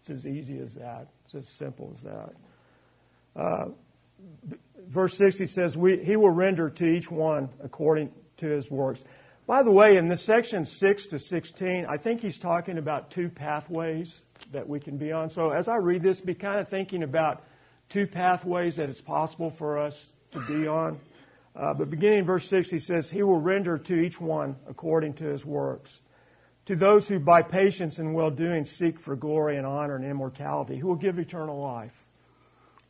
[0.00, 1.08] It's as easy as that.
[1.24, 2.32] It's as simple as that.
[3.36, 3.64] Uh,
[4.88, 9.04] verse sixty says, we, "He will render to each one according to his works."
[9.46, 13.28] By the way, in this section six to sixteen, I think he's talking about two
[13.28, 15.30] pathways that we can be on.
[15.30, 17.44] So as I read this, be kind of thinking about
[17.88, 20.98] two pathways that it's possible for us to be on.
[21.54, 25.14] Uh, but beginning in verse 6, he says, He will render to each one according
[25.14, 26.02] to his works.
[26.70, 30.76] To those who by patience and well doing seek for glory and honor and immortality,
[30.76, 32.04] who will give eternal life.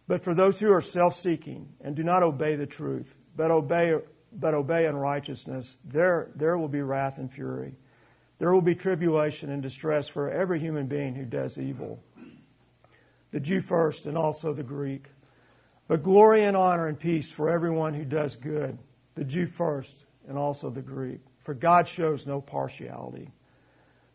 [0.07, 3.95] But for those who are self seeking and do not obey the truth, but obey,
[4.35, 7.75] but obey unrighteousness, there, there will be wrath and fury.
[8.39, 12.03] There will be tribulation and distress for every human being who does evil,
[13.31, 15.07] the Jew first and also the Greek.
[15.89, 18.77] But glory and honor and peace for everyone who does good,
[19.15, 21.21] the Jew first and also the Greek.
[21.45, 23.31] For God shows no partiality.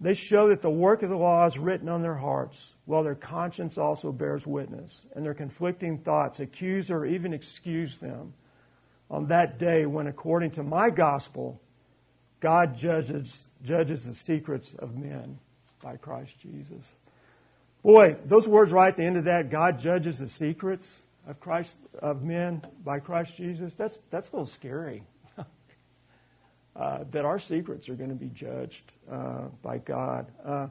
[0.00, 3.14] They show that the work of the law is written on their hearts, while their
[3.14, 8.32] conscience also bears witness, and their conflicting thoughts accuse or even excuse them
[9.10, 11.60] on that day when, according to my gospel,
[12.40, 15.38] God judges, judges the secrets of men
[15.82, 16.84] by Christ Jesus.
[17.82, 21.76] Boy, those words right at the end of that, God judges the secrets of Christ
[22.00, 23.74] of men by Christ Jesus.
[23.74, 25.02] That's that's a little scary.
[26.80, 30.26] Uh, that our secrets are going to be judged uh, by God.
[30.42, 30.68] Uh,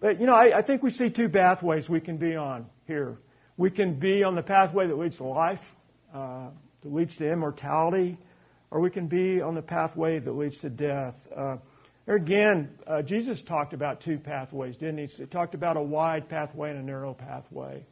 [0.00, 3.18] but you know, I, I, think we see two pathways we can be on here.
[3.56, 5.64] We can be on the pathway that leads to life,
[6.12, 6.48] uh,
[6.82, 8.18] that leads to immortality,
[8.72, 11.24] or we can be on the pathway that leads to death.
[11.34, 11.58] Uh,
[12.08, 15.06] again, uh, Jesus talked about two pathways, didn't he?
[15.06, 17.86] He talked about a wide pathway and a narrow pathway.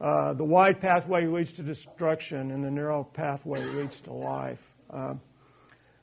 [0.00, 4.60] The wide pathway leads to destruction, and the narrow pathway leads to life.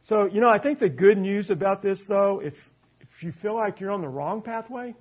[0.03, 2.53] So, you know, I think the good news about this, though, if
[2.99, 4.95] if you feel like you're on the wrong pathway,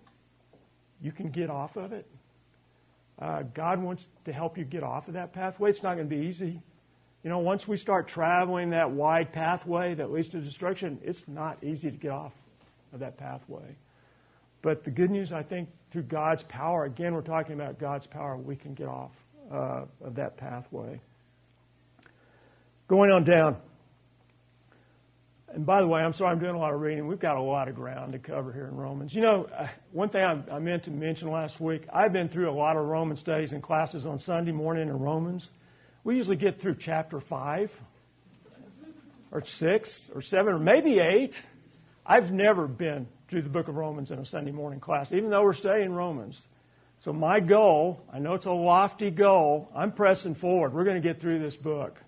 [1.01, 2.07] you can get off of it.
[3.19, 5.71] Uh, God wants to help you get off of that pathway.
[5.71, 6.61] It's not going to be easy.
[7.25, 11.63] You know, once we start traveling that wide pathway that leads to destruction, it's not
[11.63, 12.33] easy to get off
[12.93, 13.77] of that pathway.
[14.61, 18.37] But the good news, I think, through God's power, again, we're talking about God's power,
[18.37, 19.13] we can get off
[19.53, 21.01] uh, of that pathway.
[22.89, 23.57] Going on down.
[25.55, 27.07] And by the way, I'm sorry I'm doing a lot of reading.
[27.07, 29.15] We've got a lot of ground to cover here in Romans.
[29.15, 32.51] You know, uh, one thing I, I meant to mention last week, I've been through
[32.51, 35.51] a lot of Roman studies and classes on Sunday morning in Romans.
[36.05, 37.71] We usually get through chapter 5
[39.31, 41.39] or 6 or 7 or maybe 8.
[42.07, 45.43] I've never been through the book of Romans in a Sunday morning class, even though
[45.43, 46.41] we're studying Romans.
[46.97, 50.73] So, my goal, I know it's a lofty goal, I'm pressing forward.
[50.73, 51.99] We're going to get through this book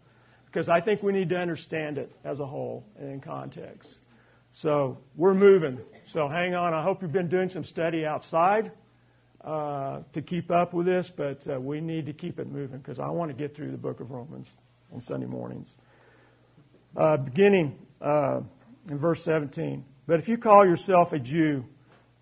[0.54, 4.02] because I think we need to understand it as a whole and in context.
[4.52, 5.80] So, we're moving.
[6.04, 6.72] So, hang on.
[6.72, 8.70] I hope you've been doing some study outside.
[9.44, 12.98] uh, to keep up with this, but uh, we need to keep it moving because
[12.98, 14.48] I want to get through the book of Romans
[14.92, 15.76] on Sunday mornings.
[16.96, 18.40] Uh, beginning uh,
[18.88, 19.84] in verse 17.
[20.06, 21.64] But if you call yourself a Jew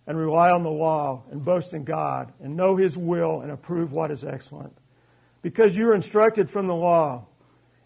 [0.06, 3.92] and rely on the law and boast in God and know his will and approve
[3.92, 4.76] what is excellent,
[5.42, 7.26] because you are instructed from the law,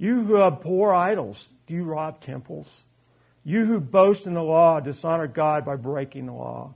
[0.00, 2.84] You who abhor idols, do you rob temples?
[3.44, 6.72] You who boast in the law dishonor God by breaking the law.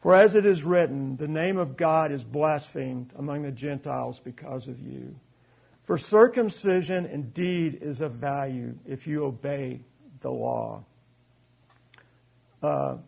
[0.00, 4.68] For as it is written, the name of God is blasphemed among the Gentiles because
[4.68, 5.16] of you.
[5.82, 9.80] For circumcision indeed is of value if you obey
[10.20, 10.84] the law.
[12.62, 12.98] Uh,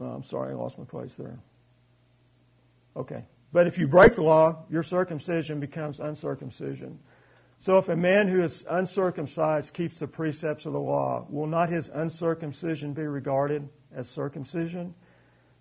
[0.00, 1.38] I'm sorry, I lost my place there.
[2.96, 3.22] Okay.
[3.52, 6.98] But if you break the law, your circumcision becomes uncircumcision.
[7.58, 11.70] So if a man who is uncircumcised keeps the precepts of the law, will not
[11.70, 14.94] his uncircumcision be regarded as circumcision?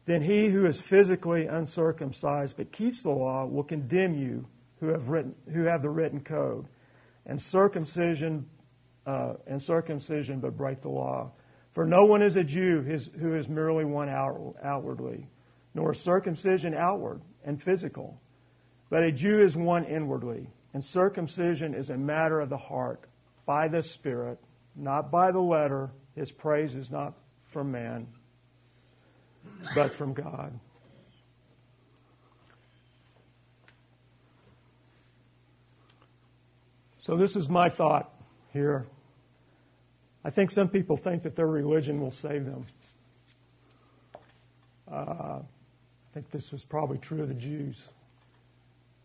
[0.05, 4.45] Then he who is physically uncircumcised but keeps the law will condemn you
[4.79, 6.67] who have written, who have the written code,
[7.25, 8.45] and circumcision
[9.07, 11.31] uh, and circumcision but break the law.
[11.71, 15.27] For no one is a Jew who is merely one outwardly,
[15.73, 18.19] nor is circumcision outward and physical,
[18.89, 20.49] but a Jew is one inwardly.
[20.75, 22.99] And circumcision is a matter of the heart,
[23.45, 24.37] by the Spirit,
[24.75, 25.89] not by the letter.
[26.15, 27.13] His praise is not
[27.45, 28.07] from man,
[29.73, 30.59] but from God.
[36.99, 38.13] So, this is my thought
[38.51, 38.85] here.
[40.25, 42.65] I think some people think that their religion will save them.
[44.91, 45.43] Uh, I
[46.13, 47.87] think this was probably true of the Jews.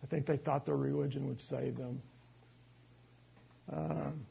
[0.02, 2.02] I think they thought their religion would save them.
[3.72, 4.26] Um,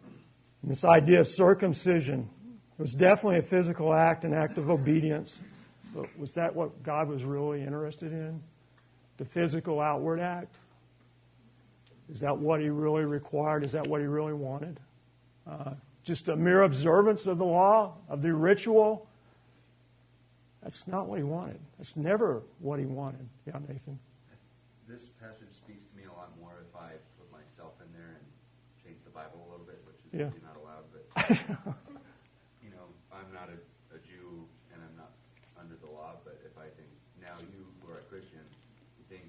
[0.63, 2.29] this idea of circumcision
[2.77, 5.41] was definitely a physical act, an act of obedience.
[5.93, 8.41] But was that what God was really interested in?
[9.17, 10.57] The physical outward act?
[12.11, 13.63] Is that what he really required?
[13.63, 14.79] Is that what he really wanted?
[15.47, 19.07] Uh, just a mere observance of the law, of the ritual?
[20.63, 21.59] That's not what he wanted.
[21.77, 23.27] That's never what he wanted.
[23.45, 23.99] Yeah, Nathan.
[24.87, 28.25] This passage speaks to me a lot more if I put myself in there and
[28.83, 30.29] change the Bible a little bit, which is Yeah.
[30.33, 30.85] usually not allowed.
[30.93, 31.05] But
[32.63, 33.57] you know, I'm not a,
[33.93, 35.13] a Jew and I'm not
[35.59, 36.17] under the law.
[36.23, 36.89] But if I think
[37.21, 38.41] now you who are a Christian,
[38.97, 39.25] you think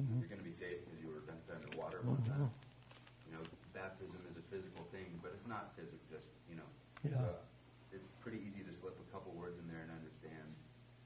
[0.00, 2.50] you're going to be saved because you were dunked under water one time.
[3.28, 3.44] You know,
[3.76, 6.00] baptism is a physical thing, but it's not physical.
[6.10, 6.68] Just you know,
[7.04, 7.16] Yeah.
[7.20, 7.28] so
[7.92, 10.48] it's pretty easy to slip a couple words in there and understand.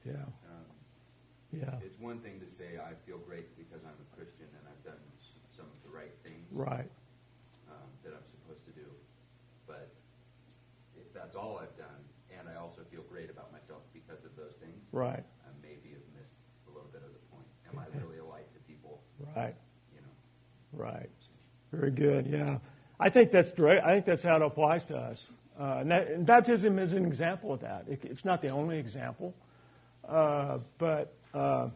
[0.07, 0.71] Yeah, Um,
[1.51, 4.79] yeah, it's one thing to say I feel great because I'm a Christian and I've
[4.87, 5.03] done
[5.51, 6.87] some of the right things right.
[7.67, 8.87] um, that I'm supposed to do.
[9.67, 9.91] But
[10.95, 11.99] if that's all I've done,
[12.31, 16.01] and I also feel great about myself because of those things, Right, I maybe have
[16.17, 16.33] missed
[16.67, 17.45] a little bit of the point.
[17.71, 19.03] Am I really a light to people?
[19.37, 19.55] right,
[19.95, 21.11] You know, right.
[21.71, 22.27] Very good.
[22.27, 22.61] Yeah,
[22.99, 23.81] I think that's great.
[23.85, 25.31] I think that's how it applies to us.
[25.61, 27.85] Uh, and, that, and baptism is an example of that.
[27.91, 29.35] It, it's not the only example,
[30.09, 31.69] uh, but uh,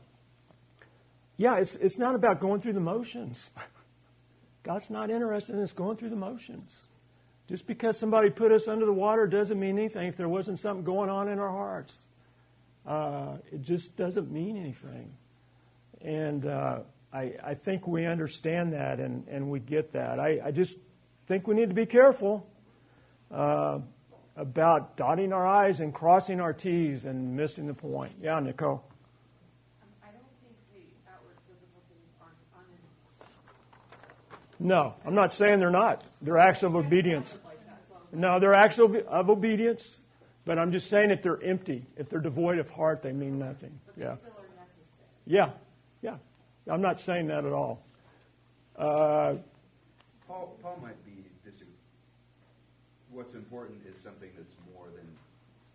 [1.36, 3.50] yeah, it's it's not about going through the motions.
[4.62, 6.74] God's not interested in us going through the motions.
[7.50, 10.84] Just because somebody put us under the water doesn't mean anything if there wasn't something
[10.84, 12.06] going on in our hearts.
[12.90, 15.14] Uh, it just doesn't mean anything.
[16.00, 16.80] And uh,
[17.12, 20.18] I, I think we understand that and, and we get that.
[20.18, 20.76] I, I just
[21.28, 22.44] think we need to be careful
[23.30, 23.78] uh,
[24.34, 28.16] about dotting our I's and crossing our T's and missing the point.
[28.20, 28.72] Yeah, Nicole.
[28.72, 28.80] Um,
[30.02, 32.82] I don't think the outward physical things aren't unin.
[34.58, 36.02] No, I'm not saying they're not.
[36.22, 37.38] They're acts of obedience.
[37.44, 40.00] Like that, so I'm No, they're acts of, of obedience,
[40.44, 43.78] but I'm just saying if they're empty, if they're devoid of heart, they mean nothing.
[43.86, 44.16] but Yeah.
[44.16, 44.34] still.
[45.26, 45.50] Yeah,
[46.02, 46.16] yeah.
[46.66, 47.82] I'm not saying that at all.
[48.76, 49.36] Uh,
[50.26, 51.62] Paul, Paul might be dis-
[53.10, 55.06] What's important is something that's more than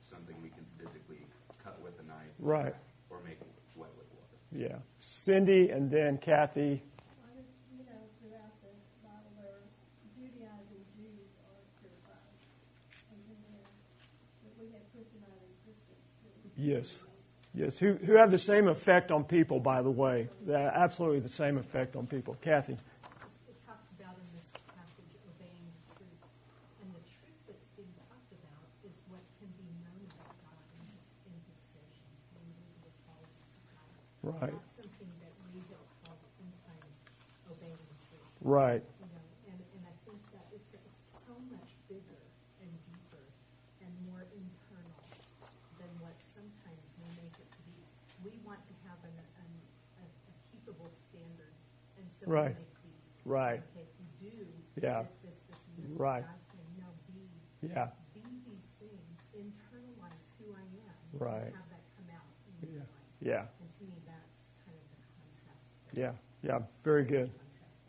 [0.10, 1.26] something we can physically
[1.64, 2.74] cut with a knife, right,
[3.10, 3.40] or make
[3.76, 4.38] wet with water.
[4.52, 4.78] yeah.
[5.00, 6.82] Cindy and then Kathy.
[6.82, 8.72] I just, you know, throughout the
[9.04, 9.68] Bible, there are
[10.16, 12.40] Judaizing Jews are purified.
[13.12, 13.68] And then there,
[14.42, 16.45] but we have Christianizing Christians too.
[16.58, 17.04] Yes,
[17.56, 20.28] Yes, who, who have the same effect on people, by the way.
[20.46, 22.36] They're absolutely the same effect on people.
[22.44, 22.76] Kathy.
[22.76, 24.44] It talks about in this
[24.76, 26.20] passage obeying the truth.
[26.84, 30.84] And the truth that's being talked about is what can be known about God in
[31.00, 33.88] his, in his creation, the invisible qualities of God.
[34.36, 34.60] Right.
[34.60, 36.92] Not something that we don't call sometimes
[37.48, 38.28] obeying the truth.
[38.44, 38.84] Right.
[39.00, 42.20] You know, and, and I think that it's, it's so much bigger
[42.60, 43.24] and deeper
[43.80, 45.00] and more internal
[45.80, 47.80] than what sometimes we make it to be.
[48.24, 49.50] We want to have an, an,
[50.02, 51.54] a, a keepable standard,
[52.00, 52.56] and so Right.
[53.26, 53.32] we.
[53.32, 53.60] Right.
[53.76, 55.04] Okay, if you do Yeah.
[55.04, 56.24] this, this, this, this, Right.
[56.26, 57.92] God's saying, no, be, Yeah.
[58.14, 59.02] be these things,
[59.34, 61.48] internalize who I am, Right.
[61.48, 62.26] and have that come out
[62.62, 62.74] in Yeah.
[62.74, 62.90] your life.
[63.22, 63.48] Yeah.
[63.62, 64.32] And to me, that's
[64.66, 65.66] kind of the contrast.
[65.94, 66.14] Yeah.
[66.42, 66.60] Yeah.
[66.84, 67.32] Very good.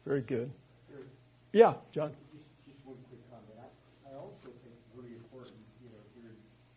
[0.05, 0.51] Very good.
[0.93, 1.09] Eric,
[1.53, 2.13] Yeah, John.
[2.33, 3.59] Just, just one quick comment.
[3.59, 3.69] I,
[4.11, 6.33] I also think really important, you know, here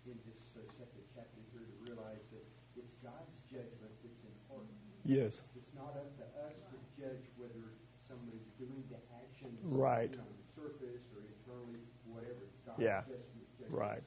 [0.10, 2.44] in this uh, second chapter here to realize that
[2.76, 4.74] it's God's judgment that's important.
[5.06, 5.42] Yes.
[5.56, 7.78] It's not up to us to judge whether
[8.10, 9.56] somebody's doing the actions.
[9.64, 10.12] Right.
[10.12, 11.82] You know, on the surface or internally,
[12.12, 12.44] whatever.
[12.68, 13.02] God's Yeah.
[13.08, 14.04] judgment, judgment Right.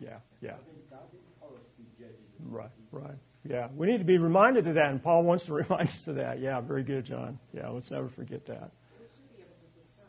[0.00, 0.18] Yeah.
[0.40, 0.54] Yeah.
[0.54, 2.18] I think God didn't call us to be judges.
[2.38, 3.18] of Right, right.
[3.44, 6.16] Yeah, we need to be reminded of that, and Paul wants to remind us of
[6.16, 6.40] that.
[6.40, 7.38] Yeah, very good, John.
[7.52, 8.70] Yeah, let's never forget that.
[8.98, 10.06] We should be able to discern,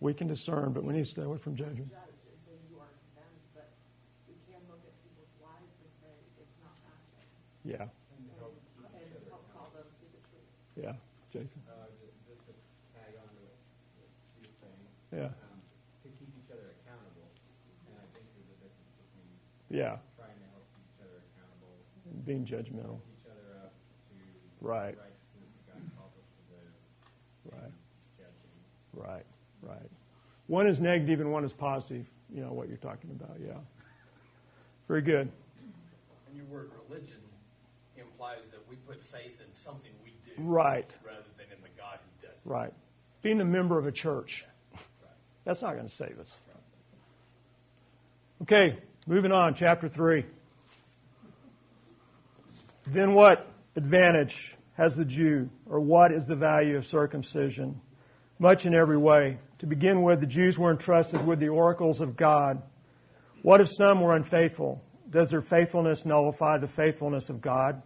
[0.00, 1.90] We can discern, but we need to stay away from judgment.
[7.64, 7.86] Yeah.
[10.76, 10.92] Yeah,
[11.32, 11.40] say
[15.12, 15.58] Yeah, um,
[16.04, 17.26] to keep each other accountable,
[17.90, 19.26] and I think there's a difference between
[19.74, 19.98] yeah.
[20.14, 21.74] trying to help keep each other accountable,
[22.26, 23.02] Being judgmental.
[23.02, 24.14] help each other up to
[24.62, 24.94] Right.
[24.94, 26.70] the righteousness that God calls us to live,
[27.50, 27.74] Right,
[28.22, 28.54] judging.
[28.94, 29.26] right,
[29.66, 29.90] right.
[30.46, 33.58] One is negative and one is positive, you know, what you're talking about, yeah.
[34.86, 35.26] Very good.
[36.28, 37.18] And your word religion
[37.96, 40.40] implies that we put faith in something we do.
[40.42, 40.94] Right.
[41.04, 42.40] Rather than in the God who does it.
[42.48, 42.72] Right.
[43.22, 44.44] Being a member of a church,
[45.44, 46.32] that's not going to save us.
[48.42, 50.24] Okay, moving on, chapter 3.
[52.86, 57.80] Then what advantage has the Jew, or what is the value of circumcision?
[58.38, 59.38] Much in every way.
[59.58, 62.62] To begin with, the Jews were entrusted with the oracles of God.
[63.42, 64.82] What if some were unfaithful?
[65.10, 67.82] Does their faithfulness nullify the faithfulness of God?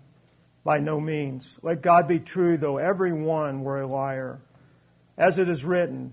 [0.62, 1.58] By no means.
[1.62, 4.40] Let God be true, though every one were a liar.
[5.18, 6.12] As it is written,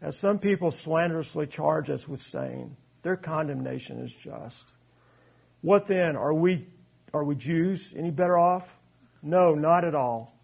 [0.00, 4.74] As some people slanderously charge us with saying, their condemnation is just.
[5.62, 6.16] What then?
[6.16, 6.66] Are we,
[7.14, 8.76] are we Jews any better off?
[9.22, 10.38] No, not at all.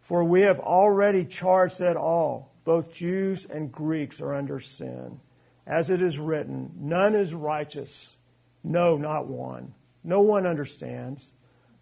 [0.00, 5.20] For we have already charged that all, both Jews and Greeks, are under sin.
[5.66, 8.16] As it is written, none is righteous,
[8.64, 9.74] no, not one.
[10.02, 11.34] No one understands.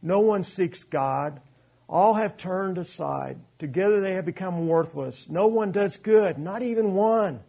[0.02, 1.40] No one seeks God.
[1.88, 3.38] All have turned aside.
[3.58, 5.28] Together they have become worthless.
[5.28, 7.40] No one does good, not even one.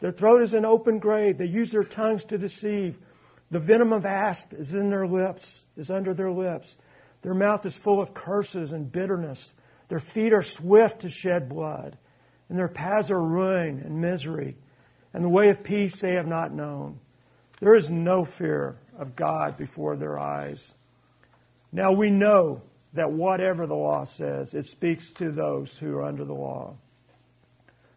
[0.00, 1.38] Their throat is an open grave.
[1.38, 2.98] They use their tongues to deceive.
[3.50, 6.78] The venom of asp is in their lips, is under their lips.
[7.20, 9.54] Their mouth is full of curses and bitterness.
[9.88, 11.98] Their feet are swift to shed blood,
[12.48, 14.56] and their paths are ruin and misery.
[15.12, 16.98] And the way of peace they have not known.
[17.60, 20.74] There is no fear of God before their eyes.
[21.70, 22.62] Now we know
[22.92, 26.76] that whatever the law says, it speaks to those who are under the law,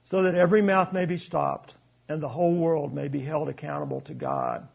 [0.03, 1.75] so that every mouth may be stopped
[2.07, 4.67] and the whole world may be held accountable to God.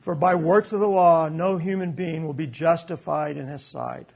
[0.00, 4.10] For by works of the law, no human being will be justified in his sight,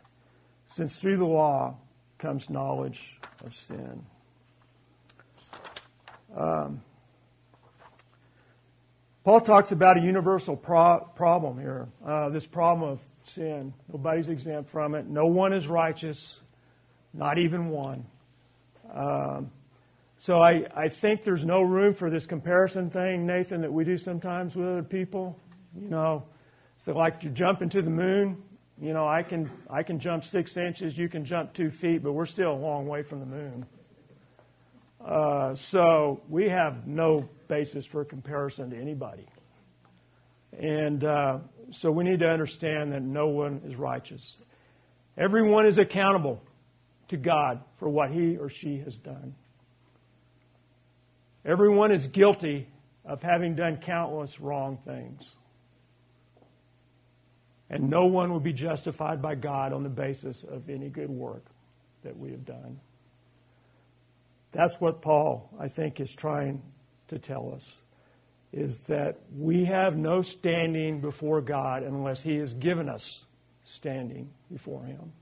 [0.66, 1.76] since through the law
[2.18, 4.04] comes knowledge of sin.
[6.36, 6.82] Um,
[9.24, 13.72] Paul talks about a universal pro- problem here uh, this problem of sin.
[13.92, 15.06] Nobody's exempt from it.
[15.06, 16.40] No one is righteous,
[17.12, 18.06] not even one.
[18.92, 19.50] Um,
[20.16, 23.96] so I, I think there's no room for this comparison thing, Nathan, that we do
[23.96, 25.38] sometimes with other people.
[25.80, 26.24] You know,
[26.76, 28.42] it's like you're jumping to the moon.
[28.80, 32.12] You know, I can I can jump six inches, you can jump two feet, but
[32.12, 33.66] we're still a long way from the moon.
[35.04, 39.26] Uh, so we have no basis for comparison to anybody.
[40.56, 41.38] And uh,
[41.70, 44.38] so we need to understand that no one is righteous.
[45.16, 46.42] Everyone is accountable
[47.08, 49.34] to God for what he or she has done.
[51.44, 52.68] Everyone is guilty
[53.04, 55.22] of having done countless wrong things.
[57.70, 61.44] And no one will be justified by God on the basis of any good work
[62.02, 62.80] that we have done.
[64.52, 66.62] That's what Paul, I think, is trying
[67.08, 67.78] to tell us
[68.52, 73.24] is that we have no standing before God unless He has given us
[73.64, 75.12] standing before Him.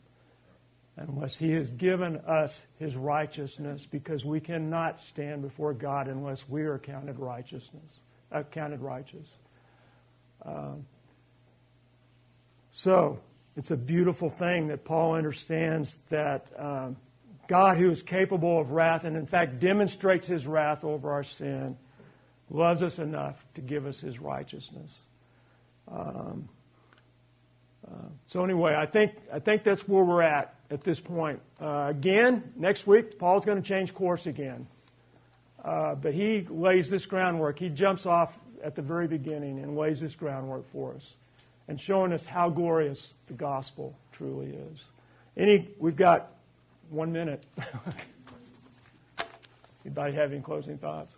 [0.97, 6.63] Unless He has given us His righteousness, because we cannot stand before God unless we
[6.63, 8.01] are counted righteousness,
[8.33, 8.43] uh,
[8.79, 9.35] righteous.
[10.45, 10.87] Um,
[12.71, 13.19] so
[13.57, 16.97] it's a beautiful thing that Paul understands that um,
[17.49, 21.77] God, who is capable of wrath and in fact demonstrates His wrath over our sin
[22.51, 24.99] loves us enough to give us his righteousness.
[25.89, 26.49] Um,
[27.87, 31.41] uh, so anyway, I think I think that's where we're at at this point.
[31.61, 34.67] Uh, again, next week Paul's going to change course again,
[35.65, 37.59] uh, but he lays this groundwork.
[37.59, 41.15] He jumps off at the very beginning and lays this groundwork for us,
[41.69, 44.85] and showing us how glorious the gospel truly is.
[45.37, 46.33] Any, we've got
[46.91, 47.45] one minute.
[49.85, 51.15] Anybody have any closing thoughts?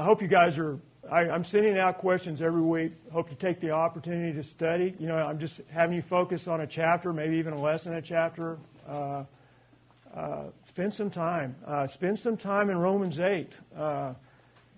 [0.00, 0.78] I hope you guys are.
[1.12, 2.92] I, am sending out questions every week.
[3.12, 4.94] Hope you take the opportunity to study.
[4.98, 8.00] You know, I'm just having you focus on a chapter, maybe even a lesson a
[8.00, 8.56] chapter.
[8.88, 9.24] Uh,
[10.14, 11.54] uh, spend some time.
[11.66, 13.52] Uh, spend some time in Romans 8.
[13.76, 14.14] Uh,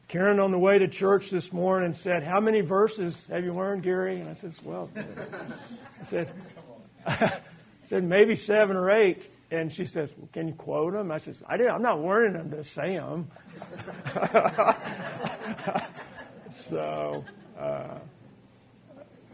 [0.09, 3.85] Karen on the way to church this morning said, "How many verses have you learned,
[3.85, 4.91] Gary?" And I said, "Well,"
[6.01, 6.33] I said,
[7.07, 7.39] I
[7.85, 9.31] said maybe seven or eight.
[9.53, 11.66] And she says, well, "Can you quote them?" I said, "I did.
[11.66, 13.30] I'm not learning them to say them."
[16.57, 17.22] so,
[17.59, 17.98] uh,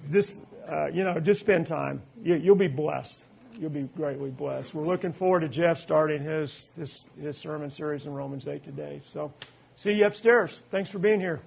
[0.08, 0.34] this,
[0.68, 2.02] uh, you know, just spend time.
[2.20, 3.24] You, you'll be blessed.
[3.60, 4.74] You'll be greatly blessed.
[4.74, 9.00] We're looking forward to Jeff starting his his, his sermon series in Romans 8 today.
[9.00, 9.32] So,
[9.76, 10.62] see you upstairs.
[10.72, 11.40] Thanks for being here.